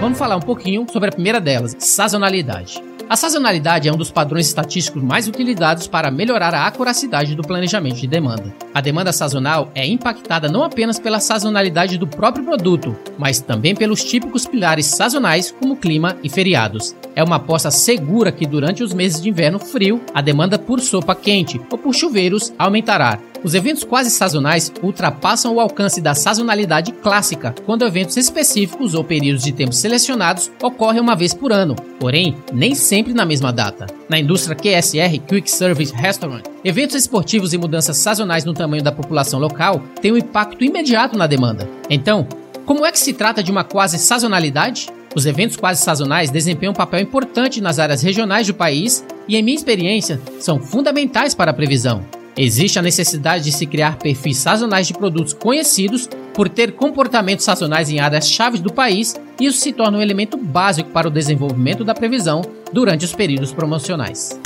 Vamos 0.00 0.16
falar 0.16 0.36
um 0.36 0.40
pouquinho 0.40 0.86
sobre 0.92 1.08
a 1.08 1.12
primeira 1.12 1.40
delas, 1.40 1.74
sazonalidade. 1.80 2.80
A 3.08 3.16
sazonalidade 3.16 3.88
é 3.88 3.92
um 3.92 3.96
dos 3.96 4.10
padrões 4.10 4.46
estatísticos 4.46 5.02
mais 5.02 5.26
utilizados 5.26 5.86
para 5.86 6.10
melhorar 6.10 6.52
a 6.52 6.66
acuracidade 6.66 7.34
do 7.34 7.42
planejamento 7.42 7.96
de 7.96 8.06
demanda. 8.06 8.54
A 8.74 8.82
demanda 8.82 9.14
sazonal 9.14 9.72
é 9.74 9.86
impactada 9.86 10.46
não 10.46 10.62
apenas 10.62 10.98
pela 10.98 11.18
sazonalidade 11.18 11.96
do 11.96 12.06
próprio 12.06 12.44
produto, 12.44 12.94
mas 13.16 13.40
também 13.40 13.74
pelos 13.74 14.04
típicos 14.04 14.44
pilares 14.44 14.84
sazonais 14.84 15.50
como 15.50 15.78
clima 15.78 16.18
e 16.22 16.28
feriados. 16.28 16.94
É 17.18 17.24
uma 17.24 17.34
aposta 17.34 17.68
segura 17.68 18.30
que 18.30 18.46
durante 18.46 18.80
os 18.80 18.94
meses 18.94 19.20
de 19.20 19.28
inverno 19.28 19.58
frio, 19.58 20.00
a 20.14 20.20
demanda 20.20 20.56
por 20.56 20.78
sopa 20.78 21.16
quente 21.16 21.60
ou 21.68 21.76
por 21.76 21.92
chuveiros 21.92 22.52
aumentará, 22.56 23.18
os 23.42 23.54
eventos 23.54 23.82
quase 23.82 24.08
sazonais 24.08 24.72
ultrapassam 24.84 25.52
o 25.56 25.58
alcance 25.58 26.00
da 26.00 26.14
sazonalidade 26.14 26.92
clássica, 26.92 27.52
quando 27.66 27.84
eventos 27.84 28.16
específicos 28.16 28.94
ou 28.94 29.02
períodos 29.02 29.42
de 29.42 29.50
tempo 29.50 29.72
selecionados 29.72 30.48
ocorrem 30.62 31.00
uma 31.00 31.16
vez 31.16 31.34
por 31.34 31.52
ano, 31.52 31.74
porém, 31.98 32.36
nem 32.52 32.76
sempre 32.76 33.12
na 33.12 33.26
mesma 33.26 33.52
data. 33.52 33.86
Na 34.08 34.20
indústria 34.20 34.54
QSR, 34.54 35.18
Quick 35.26 35.50
Service 35.50 35.92
Restaurant, 35.92 36.44
eventos 36.64 36.94
esportivos 36.94 37.52
e 37.52 37.58
mudanças 37.58 37.96
sazonais 37.96 38.44
no 38.44 38.54
tamanho 38.54 38.84
da 38.84 38.92
população 38.92 39.40
local 39.40 39.82
têm 40.00 40.12
um 40.12 40.18
impacto 40.18 40.62
imediato 40.62 41.18
na 41.18 41.26
demanda. 41.26 41.68
Então, 41.90 42.28
como 42.64 42.86
é 42.86 42.92
que 42.92 42.98
se 43.00 43.12
trata 43.12 43.42
de 43.42 43.50
uma 43.50 43.64
quase 43.64 43.98
sazonalidade? 43.98 44.86
Os 45.14 45.26
eventos 45.26 45.56
quase 45.56 45.82
sazonais 45.82 46.30
desempenham 46.30 46.72
um 46.72 46.76
papel 46.76 47.00
importante 47.00 47.60
nas 47.60 47.78
áreas 47.78 48.02
regionais 48.02 48.46
do 48.46 48.54
país 48.54 49.04
e, 49.26 49.36
em 49.36 49.42
minha 49.42 49.56
experiência, 49.56 50.20
são 50.38 50.60
fundamentais 50.60 51.34
para 51.34 51.50
a 51.50 51.54
previsão. 51.54 52.04
Existe 52.36 52.78
a 52.78 52.82
necessidade 52.82 53.44
de 53.44 53.52
se 53.52 53.66
criar 53.66 53.98
perfis 53.98 54.36
sazonais 54.36 54.86
de 54.86 54.94
produtos 54.94 55.32
conhecidos 55.32 56.08
por 56.32 56.48
ter 56.48 56.72
comportamentos 56.72 57.44
sazonais 57.44 57.90
em 57.90 57.98
áreas 57.98 58.28
chaves 58.28 58.60
do 58.60 58.72
país, 58.72 59.16
e 59.40 59.46
isso 59.46 59.58
se 59.58 59.72
torna 59.72 59.98
um 59.98 60.02
elemento 60.02 60.36
básico 60.36 60.90
para 60.90 61.08
o 61.08 61.10
desenvolvimento 61.10 61.82
da 61.82 61.94
previsão 61.94 62.42
durante 62.72 63.04
os 63.04 63.12
períodos 63.12 63.52
promocionais. 63.52 64.38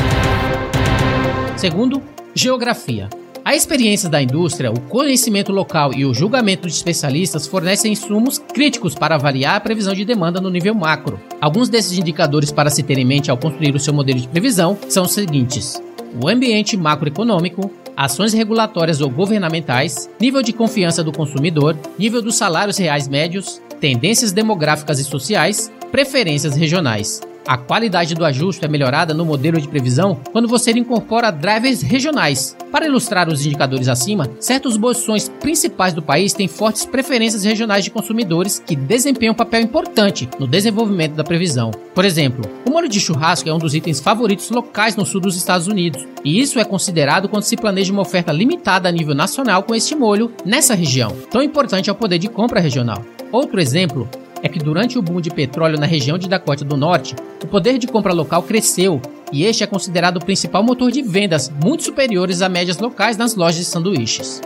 Segundo, 1.55 2.03
geografia. 2.35 3.11
A 3.53 3.55
experiência 3.55 4.09
da 4.09 4.23
indústria, 4.23 4.73
o 4.73 4.81
conhecimento 4.81 5.53
local 5.53 5.93
e 5.93 6.07
o 6.07 6.15
julgamento 6.15 6.67
de 6.67 6.73
especialistas 6.73 7.47
fornecem 7.47 7.93
insumos 7.93 8.39
críticos 8.39 8.95
para 8.95 9.17
avaliar 9.17 9.57
a 9.57 9.61
previsão 9.61 9.93
de 9.93 10.07
demanda 10.07 10.41
no 10.41 10.49
nível 10.49 10.75
macro. 10.75 11.21
Alguns 11.39 11.69
desses 11.69 11.99
indicadores 11.99 12.51
para 12.51 12.71
se 12.71 12.83
ter 12.83 12.97
em 12.97 13.05
mente 13.05 13.31
ao 13.31 13.37
construir 13.37 13.75
o 13.75 13.79
seu 13.79 13.93
modelo 13.93 14.19
de 14.19 14.27
previsão 14.27 14.79
são 14.89 15.05
os 15.05 15.13
seguintes: 15.13 15.79
o 16.19 16.31
ambiente 16.31 16.79
macroeconômico, 16.79 17.71
ações 17.95 18.33
regulatórias 18.33 19.03
ou 19.03 19.11
governamentais, 19.11 20.09
nível 20.19 20.41
de 20.41 20.55
confiança 20.55 21.05
do 21.05 21.13
consumidor, 21.13 21.77
nível 21.99 22.23
dos 22.23 22.37
salários 22.37 22.79
reais 22.79 23.07
médios, 23.07 23.61
tendências 23.79 24.33
demográficas 24.33 24.99
e 24.99 25.05
sociais, 25.05 25.71
preferências 25.91 26.57
regionais. 26.57 27.21
A 27.47 27.57
qualidade 27.57 28.15
do 28.15 28.25
ajuste 28.25 28.65
é 28.65 28.69
melhorada 28.69 29.13
no 29.13 29.25
modelo 29.25 29.61
de 29.61 29.67
previsão 29.67 30.21
quando 30.31 30.47
você 30.47 30.71
incorpora 30.71 31.31
drivers 31.31 31.83
regionais. 31.83 32.57
Para 32.71 32.87
ilustrar 32.87 33.29
os 33.29 33.45
indicadores 33.45 33.89
acima, 33.89 34.31
certas 34.39 34.77
bolsões 34.77 35.29
principais 35.29 35.93
do 35.93 36.01
país 36.01 36.33
têm 36.33 36.47
fortes 36.47 36.87
preferências 36.87 37.43
regionais 37.45 37.85
de 37.85 37.91
consumidores 37.91 38.63
que 38.65 38.77
desempenham 38.77 39.33
um 39.33 39.37
papel 39.37 39.61
importante 39.61 40.29
no 40.39 40.47
desenvolvimento 40.47 41.15
da 41.15 41.25
previsão. 41.25 41.73
Por 41.95 42.05
exemplo, 42.05 42.49
o 42.65 42.71
molho 42.71 42.89
de 42.89 43.01
churrasco 43.01 43.49
é 43.49 43.53
um 43.53 43.59
dos 43.59 43.75
itens 43.75 44.01
favoritos 44.01 44.49
locais 44.49 44.95
no 44.95 45.05
sul 45.05 45.21
dos 45.21 45.37
Estados 45.37 45.67
Unidos, 45.67 46.07
e 46.25 46.41
isso 46.41 46.61
é 46.61 46.65
considerado 46.65 47.29
quando 47.29 47.43
se 47.43 47.57
planeja 47.57 47.93
uma 47.93 48.03
oferta 48.03 48.33
limitada 48.33 48.89
a 48.89 48.93
nível 48.93 49.15
nacional 49.15 49.65
com 49.65 49.75
este 49.75 49.95
molho 49.95 50.33
nessa 50.45 50.75
região, 50.75 51.15
tão 51.31 51.43
importante 51.43 51.91
ao 51.91 51.97
poder 51.97 52.19
de 52.19 52.29
compra 52.29 52.61
regional. 52.61 53.05
Outro 53.31 53.61
exemplo 53.61 54.09
é 54.43 54.49
que 54.49 54.59
durante 54.59 54.99
o 54.99 55.03
boom 55.03 55.21
de 55.21 55.31
petróleo 55.31 55.79
na 55.79 55.87
região 55.87 56.19
de 56.19 56.29
Dakota 56.29 56.65
do 56.65 56.77
Norte, 56.77 57.15
o 57.43 57.47
poder 57.47 57.79
de 57.79 57.87
compra 57.87 58.13
local 58.13 58.43
cresceu 58.43 59.01
e 59.33 59.45
este 59.45 59.65
é 59.65 59.67
considerado 59.67 60.19
o 60.19 60.25
principal 60.25 60.63
motor 60.63 60.91
de 60.91 61.03
vendas, 61.03 61.49
muito 61.49 61.85
superiores 61.85 62.43
a 62.43 62.49
médias 62.49 62.79
locais 62.79 63.17
nas 63.17 63.35
lojas 63.35 63.57
de 63.57 63.65
sanduíches. 63.65 64.41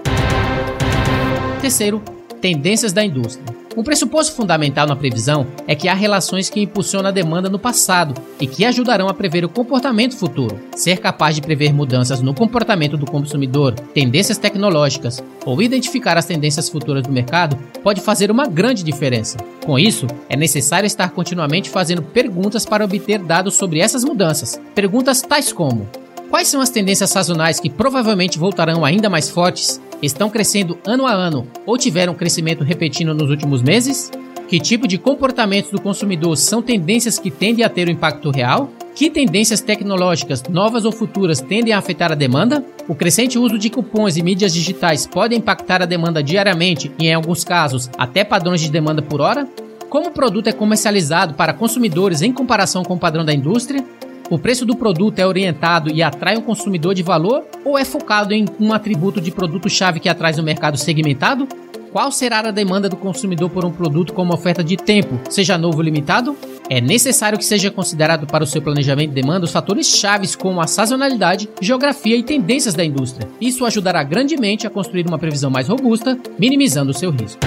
Terceiro, 1.60 2.00
tendências 2.40 2.92
da 2.92 3.04
indústria. 3.04 3.55
Um 3.76 3.83
pressuposto 3.83 4.35
fundamental 4.35 4.87
na 4.87 4.97
previsão 4.97 5.47
é 5.68 5.75
que 5.75 5.87
há 5.87 5.92
relações 5.92 6.49
que 6.49 6.61
impulsionam 6.61 7.11
a 7.11 7.12
demanda 7.12 7.50
no 7.50 7.59
passado 7.59 8.14
e 8.40 8.47
que 8.47 8.64
ajudarão 8.64 9.06
a 9.06 9.12
prever 9.12 9.45
o 9.45 9.50
comportamento 9.50 10.16
futuro. 10.16 10.59
Ser 10.75 10.97
capaz 10.97 11.35
de 11.35 11.42
prever 11.42 11.75
mudanças 11.75 12.23
no 12.23 12.33
comportamento 12.33 12.97
do 12.97 13.04
consumidor, 13.04 13.75
tendências 13.92 14.38
tecnológicas 14.38 15.23
ou 15.45 15.61
identificar 15.61 16.16
as 16.16 16.25
tendências 16.25 16.71
futuras 16.71 17.02
do 17.02 17.12
mercado 17.12 17.59
pode 17.83 18.00
fazer 18.00 18.30
uma 18.30 18.47
grande 18.47 18.83
diferença. 18.83 19.37
Com 19.66 19.78
isso, 19.78 20.06
é 20.30 20.37
necessário 20.37 20.87
estar 20.87 21.11
continuamente 21.11 21.68
fazendo 21.68 22.00
perguntas 22.00 22.64
para 22.64 22.85
obter 22.85 23.18
dados 23.18 23.56
sobre 23.56 23.80
essas 23.80 24.02
mudanças. 24.02 24.59
Perguntas 24.75 25.21
tais 25.21 25.52
como: 25.52 25.87
Quais 26.30 26.49
são 26.49 26.61
as 26.61 26.71
tendências 26.71 27.11
sazonais 27.11 27.61
que 27.61 27.71
provavelmente 27.71 28.38
voltarão 28.38 28.85
ainda 28.85 29.11
mais 29.11 29.30
fortes? 29.30 29.80
Estão 30.02 30.30
crescendo 30.30 30.78
ano 30.86 31.06
a 31.06 31.12
ano 31.12 31.46
ou 31.64 31.78
tiveram 31.78 32.14
crescimento 32.14 32.64
repetindo 32.64 33.14
nos 33.14 33.30
últimos 33.30 33.62
meses? 33.62 34.10
Que 34.48 34.60
tipo 34.60 34.86
de 34.86 34.96
comportamentos 34.96 35.70
do 35.70 35.80
consumidor 35.80 36.36
são 36.36 36.62
tendências 36.62 37.18
que 37.18 37.30
tendem 37.30 37.64
a 37.64 37.68
ter 37.68 37.88
um 37.88 37.92
impacto 37.92 38.30
real? 38.30 38.70
Que 38.94 39.10
tendências 39.10 39.60
tecnológicas, 39.60 40.42
novas 40.44 40.84
ou 40.84 40.92
futuras, 40.92 41.40
tendem 41.40 41.72
a 41.72 41.78
afetar 41.78 42.12
a 42.12 42.14
demanda? 42.14 42.64
O 42.88 42.94
crescente 42.94 43.38
uso 43.38 43.58
de 43.58 43.68
cupons 43.68 44.16
e 44.16 44.22
mídias 44.22 44.54
digitais 44.54 45.06
pode 45.06 45.34
impactar 45.34 45.82
a 45.82 45.86
demanda 45.86 46.22
diariamente 46.22 46.90
e, 46.98 47.06
em 47.06 47.12
alguns 47.12 47.44
casos, 47.44 47.90
até 47.98 48.24
padrões 48.24 48.60
de 48.60 48.70
demanda 48.70 49.02
por 49.02 49.20
hora? 49.20 49.46
Como 49.90 50.08
o 50.08 50.12
produto 50.12 50.46
é 50.46 50.52
comercializado 50.52 51.34
para 51.34 51.52
consumidores 51.52 52.22
em 52.22 52.32
comparação 52.32 52.82
com 52.82 52.94
o 52.94 52.98
padrão 52.98 53.24
da 53.24 53.34
indústria? 53.34 53.84
O 54.28 54.38
preço 54.38 54.66
do 54.66 54.76
produto 54.76 55.21
é 55.21 55.26
orientado 55.26 55.88
e 55.92 56.02
atrai 56.02 56.37
um 56.37 56.40
consumidor 56.40 56.95
de 56.95 57.02
valor 57.02 57.45
ou 57.64 57.78
é 57.78 57.85
focado 57.85 58.35
em 58.35 58.45
um 58.59 58.73
atributo 58.73 59.21
de 59.21 59.30
produto-chave 59.30 60.00
que 60.00 60.09
atrai 60.09 60.33
no 60.33 60.42
mercado 60.42 60.76
segmentado? 60.76 61.47
Qual 61.92 62.11
será 62.11 62.40
a 62.40 62.50
demanda 62.50 62.88
do 62.88 62.97
consumidor 62.97 63.49
por 63.50 63.64
um 63.64 63.71
produto 63.71 64.12
com 64.12 64.23
uma 64.23 64.35
oferta 64.35 64.64
de 64.64 64.76
tempo, 64.76 65.21
seja 65.30 65.56
novo 65.56 65.78
ou 65.78 65.83
limitado? 65.83 66.37
É 66.68 66.80
necessário 66.80 67.38
que 67.38 67.45
seja 67.45 67.71
considerado 67.71 68.26
para 68.26 68.42
o 68.42 68.47
seu 68.47 68.61
planejamento 68.61 69.11
de 69.11 69.14
demanda 69.14 69.45
os 69.45 69.52
fatores 69.52 69.87
chaves 69.87 70.35
como 70.35 70.61
a 70.61 70.66
sazonalidade, 70.66 71.49
geografia 71.61 72.16
e 72.16 72.25
tendências 72.25 72.75
da 72.75 72.85
indústria. 72.85 73.28
Isso 73.40 73.64
ajudará 73.64 74.02
grandemente 74.02 74.66
a 74.66 74.71
construir 74.71 75.06
uma 75.06 75.18
previsão 75.18 75.50
mais 75.50 75.68
robusta, 75.68 76.18
minimizando 76.37 76.90
o 76.90 76.95
seu 76.95 77.12
risco. 77.12 77.40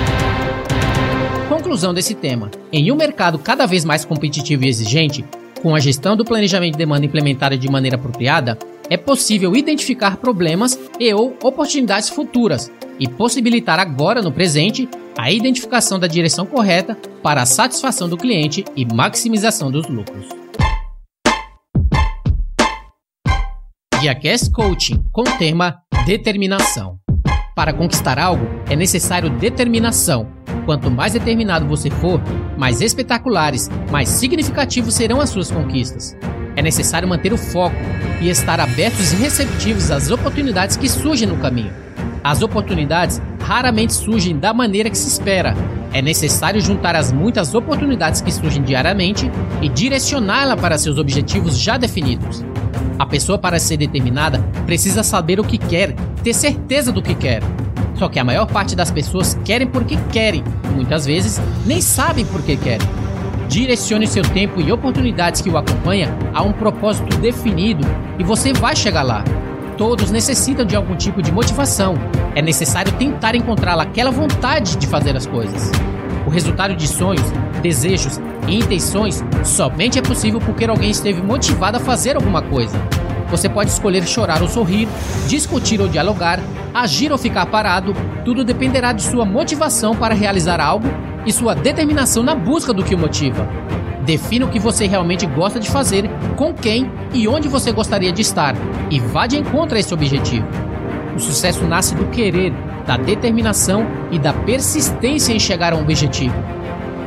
Conclusão 1.49 1.93
desse 1.93 2.15
tema: 2.15 2.49
em 2.71 2.89
um 2.89 2.95
mercado 2.95 3.37
cada 3.37 3.65
vez 3.65 3.83
mais 3.83 4.05
competitivo 4.05 4.63
e 4.63 4.69
exigente, 4.69 5.25
com 5.61 5.75
a 5.75 5.79
gestão 5.79 6.15
do 6.15 6.25
planejamento 6.25 6.73
de 6.73 6.77
demanda 6.77 7.05
implementada 7.05 7.57
de 7.57 7.69
maneira 7.69 7.97
apropriada, 7.97 8.57
é 8.89 8.97
possível 8.97 9.55
identificar 9.55 10.17
problemas 10.17 10.79
e 10.99 11.13
ou 11.13 11.37
oportunidades 11.43 12.09
futuras 12.09 12.71
e 12.99 13.07
possibilitar 13.07 13.79
agora 13.79 14.21
no 14.21 14.31
presente 14.31 14.89
a 15.17 15.31
identificação 15.31 15.99
da 15.99 16.07
direção 16.07 16.45
correta 16.45 16.97
para 17.21 17.41
a 17.41 17.45
satisfação 17.45 18.09
do 18.09 18.17
cliente 18.17 18.65
e 18.75 18.85
maximização 18.85 19.69
dos 19.69 19.87
lucros. 19.87 20.25
GuiaCast 23.99 24.51
Coaching 24.51 25.03
com 25.11 25.21
o 25.21 25.37
tema 25.37 25.77
Determinação. 26.05 26.97
Para 27.53 27.73
conquistar 27.73 28.17
algo 28.17 28.45
é 28.69 28.75
necessário 28.75 29.29
determinação 29.29 30.38
Quanto 30.69 30.91
mais 30.91 31.13
determinado 31.13 31.65
você 31.65 31.89
for, 31.89 32.21
mais 32.55 32.79
espetaculares, 32.79 33.71
mais 33.89 34.07
significativos 34.07 34.93
serão 34.93 35.19
as 35.19 35.31
suas 35.31 35.49
conquistas. 35.49 36.15
É 36.55 36.61
necessário 36.61 37.07
manter 37.07 37.33
o 37.33 37.37
foco 37.39 37.75
e 38.21 38.29
estar 38.29 38.59
abertos 38.59 39.11
e 39.11 39.15
receptivos 39.15 39.89
às 39.89 40.11
oportunidades 40.11 40.77
que 40.77 40.87
surgem 40.87 41.27
no 41.27 41.37
caminho. 41.37 41.73
As 42.23 42.43
oportunidades 42.43 43.19
raramente 43.41 43.93
surgem 43.93 44.37
da 44.37 44.53
maneira 44.53 44.91
que 44.91 44.97
se 44.99 45.07
espera. 45.07 45.55
É 45.91 46.03
necessário 46.03 46.61
juntar 46.61 46.95
as 46.95 47.11
muitas 47.11 47.55
oportunidades 47.55 48.21
que 48.21 48.31
surgem 48.31 48.61
diariamente 48.61 49.27
e 49.63 49.69
direcioná-la 49.69 50.55
para 50.55 50.77
seus 50.77 50.99
objetivos 50.99 51.57
já 51.57 51.77
definidos. 51.77 52.45
A 52.99 53.07
pessoa, 53.07 53.39
para 53.39 53.57
ser 53.57 53.77
determinada, 53.77 54.37
precisa 54.67 55.01
saber 55.01 55.39
o 55.39 55.43
que 55.43 55.57
quer, 55.57 55.95
ter 56.23 56.35
certeza 56.35 56.91
do 56.91 57.01
que 57.01 57.15
quer 57.15 57.41
só 57.99 58.07
que 58.07 58.17
a 58.17 58.23
maior 58.23 58.45
parte 58.45 58.77
das 58.77 58.89
pessoas 58.89 59.37
querem 59.43 59.67
porque 59.67 59.97
querem, 60.09 60.41
e 60.63 60.67
muitas 60.69 61.05
vezes 61.05 61.39
nem 61.65 61.81
sabem 61.81 62.25
por 62.25 62.41
que 62.41 62.55
querem. 62.55 62.87
Direcione 63.49 64.07
seu 64.07 64.23
tempo 64.23 64.61
e 64.61 64.71
oportunidades 64.71 65.41
que 65.41 65.49
o 65.49 65.57
acompanham 65.57 66.09
a 66.33 66.41
um 66.41 66.53
propósito 66.53 67.17
definido 67.17 67.85
e 68.17 68.23
você 68.23 68.53
vai 68.53 68.73
chegar 68.73 69.03
lá. 69.03 69.21
Todos 69.77 70.11
necessitam 70.11 70.65
de 70.65 70.77
algum 70.77 70.95
tipo 70.95 71.21
de 71.21 71.31
motivação. 71.31 71.95
É 72.35 72.41
necessário 72.41 72.91
tentar 72.93 73.35
encontrar 73.35 73.77
aquela 73.77 74.11
vontade 74.11 74.77
de 74.77 74.87
fazer 74.87 75.17
as 75.17 75.25
coisas. 75.25 75.69
O 76.25 76.29
resultado 76.29 76.75
de 76.75 76.87
sonhos, 76.87 77.25
desejos 77.61 78.19
e 78.47 78.59
intenções 78.59 79.23
somente 79.43 79.99
é 79.99 80.01
possível 80.01 80.39
porque 80.39 80.63
alguém 80.63 80.91
esteve 80.91 81.21
motivado 81.21 81.77
a 81.77 81.79
fazer 81.81 82.15
alguma 82.15 82.41
coisa. 82.41 82.77
Você 83.29 83.47
pode 83.47 83.69
escolher 83.69 84.05
chorar 84.07 84.41
ou 84.41 84.47
sorrir, 84.47 84.87
discutir 85.27 85.79
ou 85.79 85.87
dialogar, 85.87 86.39
agir 86.73 87.11
ou 87.11 87.17
ficar 87.17 87.45
parado, 87.45 87.93
tudo 88.25 88.43
dependerá 88.43 88.91
de 88.91 89.03
sua 89.03 89.25
motivação 89.25 89.95
para 89.95 90.15
realizar 90.15 90.59
algo 90.59 90.87
e 91.25 91.31
sua 91.31 91.53
determinação 91.53 92.23
na 92.23 92.33
busca 92.33 92.73
do 92.73 92.83
que 92.83 92.95
o 92.95 92.97
motiva. 92.97 93.47
Defina 94.03 94.45
o 94.45 94.49
que 94.49 94.59
você 94.59 94.87
realmente 94.87 95.25
gosta 95.27 95.59
de 95.59 95.69
fazer, 95.69 96.09
com 96.35 96.53
quem 96.53 96.89
e 97.13 97.27
onde 97.27 97.47
você 97.47 97.71
gostaria 97.71 98.11
de 98.11 98.21
estar, 98.21 98.55
e 98.89 98.99
vá 98.99 99.27
de 99.27 99.37
encontro 99.37 99.77
a 99.77 99.79
esse 99.79 99.93
objetivo. 99.93 100.47
O 101.15 101.19
sucesso 101.19 101.65
nasce 101.65 101.93
do 101.93 102.05
querer, 102.05 102.51
da 102.87 102.97
determinação 102.97 103.85
e 104.09 104.17
da 104.17 104.33
persistência 104.33 105.33
em 105.33 105.39
chegar 105.39 105.73
a 105.73 105.75
um 105.75 105.81
objetivo. 105.81 106.33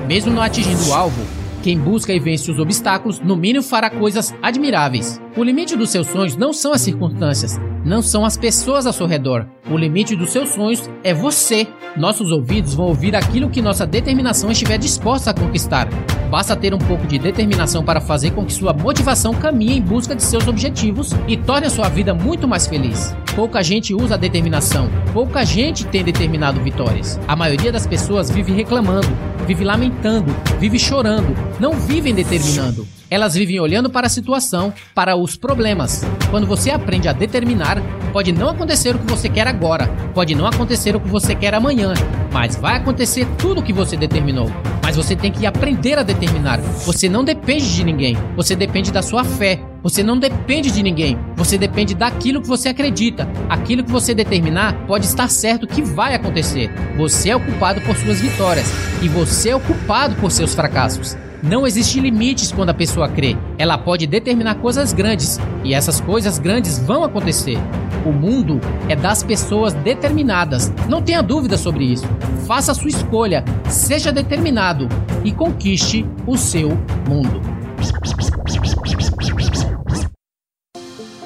Mesmo 0.06 0.32
não 0.32 0.42
atingindo 0.42 0.88
o 0.88 0.94
alvo, 0.94 1.20
quem 1.62 1.78
busca 1.78 2.12
e 2.12 2.18
vence 2.18 2.50
os 2.50 2.58
obstáculos, 2.58 3.20
no 3.20 3.36
mínimo 3.36 3.62
fará 3.62 3.88
coisas 3.88 4.34
admiráveis. 4.42 5.20
O 5.36 5.44
limite 5.44 5.76
dos 5.76 5.90
seus 5.90 6.08
sonhos 6.08 6.36
não 6.36 6.52
são 6.52 6.72
as 6.72 6.80
circunstâncias, 6.80 7.58
não 7.84 8.02
são 8.02 8.24
as 8.24 8.36
pessoas 8.36 8.84
ao 8.84 8.92
seu 8.92 9.06
redor. 9.06 9.46
O 9.72 9.78
limite 9.78 10.14
dos 10.14 10.30
seus 10.30 10.50
sonhos 10.50 10.90
é 11.02 11.14
você. 11.14 11.66
Nossos 11.96 12.30
ouvidos 12.30 12.74
vão 12.74 12.88
ouvir 12.88 13.16
aquilo 13.16 13.48
que 13.48 13.62
nossa 13.62 13.86
determinação 13.86 14.50
estiver 14.50 14.76
disposta 14.76 15.30
a 15.30 15.34
conquistar. 15.34 15.88
Basta 16.30 16.54
ter 16.54 16.74
um 16.74 16.78
pouco 16.78 17.06
de 17.06 17.18
determinação 17.18 17.82
para 17.82 17.98
fazer 17.98 18.32
com 18.32 18.44
que 18.44 18.52
sua 18.52 18.74
motivação 18.74 19.32
caminhe 19.32 19.78
em 19.78 19.80
busca 19.80 20.14
de 20.14 20.22
seus 20.22 20.46
objetivos 20.46 21.12
e 21.26 21.38
torne 21.38 21.68
a 21.68 21.70
sua 21.70 21.88
vida 21.88 22.12
muito 22.12 22.46
mais 22.46 22.66
feliz. 22.66 23.16
Pouca 23.34 23.62
gente 23.62 23.94
usa 23.94 24.18
determinação, 24.18 24.90
pouca 25.10 25.42
gente 25.42 25.86
tem 25.86 26.04
determinado 26.04 26.60
vitórias. 26.60 27.18
A 27.26 27.34
maioria 27.34 27.72
das 27.72 27.86
pessoas 27.86 28.30
vive 28.30 28.52
reclamando, 28.52 29.08
vive 29.46 29.64
lamentando, 29.64 30.36
vive 30.60 30.78
chorando, 30.78 31.34
não 31.58 31.72
vivem 31.72 32.14
determinando. 32.14 32.86
Elas 33.12 33.34
vivem 33.34 33.60
olhando 33.60 33.90
para 33.90 34.06
a 34.06 34.10
situação, 34.10 34.72
para 34.94 35.14
os 35.16 35.36
problemas. 35.36 36.02
Quando 36.30 36.46
você 36.46 36.70
aprende 36.70 37.08
a 37.08 37.12
determinar, 37.12 37.76
pode 38.10 38.32
não 38.32 38.48
acontecer 38.48 38.96
o 38.96 38.98
que 38.98 39.04
você 39.04 39.28
quer 39.28 39.46
agora, 39.46 39.86
pode 40.14 40.34
não 40.34 40.46
acontecer 40.46 40.96
o 40.96 41.00
que 41.00 41.10
você 41.10 41.34
quer 41.34 41.52
amanhã, 41.52 41.92
mas 42.32 42.56
vai 42.56 42.78
acontecer 42.78 43.28
tudo 43.36 43.60
o 43.60 43.62
que 43.62 43.70
você 43.70 43.98
determinou. 43.98 44.50
Mas 44.82 44.96
você 44.96 45.14
tem 45.14 45.30
que 45.30 45.44
aprender 45.44 45.98
a 45.98 46.02
determinar. 46.02 46.58
Você 46.86 47.06
não 47.06 47.22
depende 47.22 47.74
de 47.74 47.84
ninguém, 47.84 48.16
você 48.34 48.56
depende 48.56 48.90
da 48.90 49.02
sua 49.02 49.24
fé. 49.24 49.60
Você 49.82 50.02
não 50.02 50.18
depende 50.18 50.70
de 50.70 50.82
ninguém, 50.82 51.18
você 51.36 51.58
depende 51.58 51.94
daquilo 51.94 52.40
que 52.40 52.48
você 52.48 52.70
acredita. 52.70 53.28
Aquilo 53.46 53.84
que 53.84 53.92
você 53.92 54.14
determinar 54.14 54.86
pode 54.86 55.04
estar 55.04 55.28
certo 55.28 55.66
que 55.66 55.82
vai 55.82 56.14
acontecer. 56.14 56.70
Você 56.96 57.28
é 57.28 57.36
o 57.36 57.40
culpado 57.40 57.82
por 57.82 57.94
suas 57.94 58.22
vitórias 58.22 58.72
e 59.02 59.08
você 59.08 59.50
é 59.50 59.56
o 59.56 59.60
culpado 59.60 60.14
por 60.14 60.30
seus 60.30 60.54
fracassos. 60.54 61.14
Não 61.42 61.66
existem 61.66 62.00
limites 62.00 62.52
quando 62.52 62.70
a 62.70 62.74
pessoa 62.74 63.08
crê. 63.08 63.36
Ela 63.58 63.76
pode 63.76 64.06
determinar 64.06 64.54
coisas 64.56 64.92
grandes 64.92 65.40
e 65.64 65.74
essas 65.74 66.00
coisas 66.00 66.38
grandes 66.38 66.78
vão 66.78 67.02
acontecer. 67.02 67.58
O 68.06 68.12
mundo 68.12 68.60
é 68.88 68.94
das 68.94 69.24
pessoas 69.24 69.72
determinadas. 69.72 70.72
Não 70.88 71.02
tenha 71.02 71.20
dúvida 71.20 71.58
sobre 71.58 71.84
isso. 71.84 72.04
Faça 72.46 72.70
a 72.70 72.74
sua 72.74 72.90
escolha, 72.90 73.44
seja 73.68 74.12
determinado 74.12 74.88
e 75.24 75.32
conquiste 75.32 76.06
o 76.28 76.36
seu 76.36 76.68
mundo. 77.08 77.42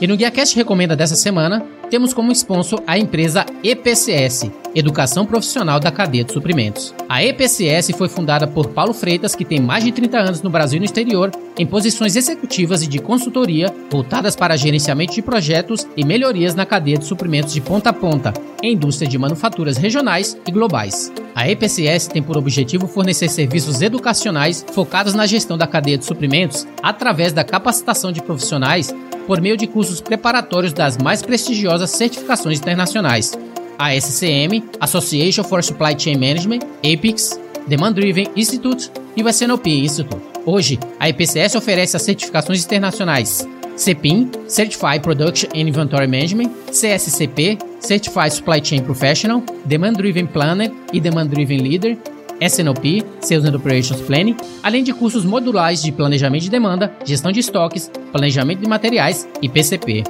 E 0.00 0.06
no 0.06 0.16
GuiaCast 0.16 0.56
Recomenda 0.56 0.96
dessa 0.96 1.16
semana, 1.16 1.62
temos 1.90 2.12
como 2.12 2.32
sponsor 2.32 2.82
a 2.86 2.98
empresa 2.98 3.46
EPCS, 3.62 4.50
Educação 4.74 5.24
Profissional 5.24 5.80
da 5.80 5.90
Cadeia 5.90 6.24
de 6.24 6.32
Suprimentos. 6.32 6.94
A 7.08 7.24
EPCS 7.24 7.92
foi 7.96 8.08
fundada 8.08 8.46
por 8.46 8.68
Paulo 8.68 8.92
Freitas, 8.92 9.34
que 9.34 9.44
tem 9.44 9.60
mais 9.60 9.84
de 9.84 9.92
30 9.92 10.18
anos 10.18 10.42
no 10.42 10.50
Brasil 10.50 10.76
e 10.76 10.80
no 10.80 10.84
exterior, 10.84 11.30
em 11.58 11.64
posições 11.64 12.16
executivas 12.16 12.82
e 12.82 12.86
de 12.86 12.98
consultoria 12.98 13.74
voltadas 13.90 14.36
para 14.36 14.56
gerenciamento 14.56 15.14
de 15.14 15.22
projetos 15.22 15.86
e 15.96 16.04
melhorias 16.04 16.54
na 16.54 16.66
cadeia 16.66 16.98
de 16.98 17.06
suprimentos 17.06 17.54
de 17.54 17.60
ponta 17.60 17.90
a 17.90 17.92
ponta, 17.92 18.34
em 18.62 18.74
indústria 18.74 19.08
de 19.08 19.16
manufaturas 19.16 19.76
regionais 19.76 20.36
e 20.46 20.50
globais. 20.50 21.12
A 21.34 21.48
EPCS 21.48 22.08
tem 22.08 22.22
por 22.22 22.36
objetivo 22.36 22.86
fornecer 22.86 23.28
serviços 23.28 23.80
educacionais 23.80 24.64
focados 24.72 25.14
na 25.14 25.26
gestão 25.26 25.56
da 25.56 25.66
cadeia 25.66 25.96
de 25.96 26.04
suprimentos 26.04 26.66
através 26.82 27.32
da 27.32 27.44
capacitação 27.44 28.12
de 28.12 28.22
profissionais 28.22 28.94
por 29.26 29.40
meio 29.40 29.56
de 29.56 29.66
cursos 29.66 30.00
preparatórios 30.00 30.72
das 30.72 30.96
mais 30.96 31.22
prestigiosas 31.22 31.90
certificações 31.90 32.58
internacionais, 32.58 33.32
a 33.78 33.94
SCM, 33.94 34.64
Association 34.80 35.44
for 35.44 35.62
Supply 35.62 35.98
Chain 35.98 36.16
Management, 36.16 36.60
APIX, 36.78 37.38
Demand 37.66 37.92
Driven 37.92 38.28
Institute 38.36 38.90
e 39.16 39.22
o 39.22 39.28
SNOP 39.28 39.68
Institute. 39.68 40.22
Hoje, 40.46 40.78
a 41.00 41.08
IPCS 41.08 41.56
oferece 41.56 41.96
as 41.96 42.02
certificações 42.02 42.64
internacionais 42.64 43.46
CPIM, 43.76 44.30
Certified 44.48 45.02
Production 45.02 45.50
and 45.54 45.68
Inventory 45.68 46.06
Management, 46.06 46.50
CSCP, 46.70 47.58
Certified 47.80 48.32
Supply 48.32 48.64
Chain 48.64 48.82
Professional, 48.82 49.42
Demand 49.66 49.92
Driven 49.94 50.26
Planner 50.26 50.72
e 50.92 51.00
Demand 51.00 51.26
Driven 51.26 51.58
Leader, 51.58 51.98
SNOP, 52.40 53.04
Sales 53.20 53.44
and 53.44 53.56
Operations 53.56 54.00
Planning, 54.02 54.36
além 54.62 54.82
de 54.82 54.92
cursos 54.92 55.24
modulares 55.24 55.82
de 55.82 55.92
planejamento 55.92 56.42
de 56.42 56.50
demanda, 56.50 56.92
gestão 57.04 57.32
de 57.32 57.40
estoques, 57.40 57.90
planejamento 58.12 58.60
de 58.60 58.68
materiais 58.68 59.26
e 59.40 59.48
PCP. 59.48 60.04